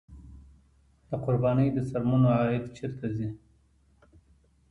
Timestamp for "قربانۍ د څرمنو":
1.23-2.29